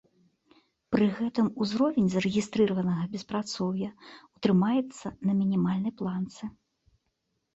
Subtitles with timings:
[0.93, 6.43] Пры гэтым узровень зарэгістраванага беспрацоўя ў трымаецца на мінімальнай планцы.